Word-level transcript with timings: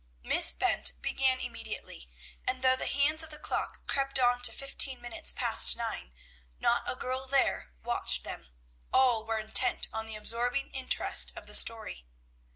'"Miss 0.23 0.55
Bent 0.55 0.99
began 1.03 1.39
immediately, 1.39 2.09
and 2.47 2.63
though 2.63 2.75
the 2.75 2.87
hands 2.87 3.21
of 3.21 3.29
the 3.29 3.37
clock 3.37 3.85
crept 3.85 4.17
on 4.17 4.41
to 4.41 4.51
fifteen 4.51 4.99
minutes 4.99 5.31
past 5.31 5.77
nine, 5.77 6.11
not 6.59 6.89
a 6.89 6.95
girl 6.95 7.27
there 7.27 7.71
watched 7.83 8.23
them; 8.23 8.47
all 8.91 9.23
were 9.23 9.37
intent 9.37 9.87
on 9.93 10.07
the 10.07 10.15
absorbing 10.15 10.71
interest 10.71 11.31
of 11.35 11.45
the 11.45 11.53
story. 11.53 12.07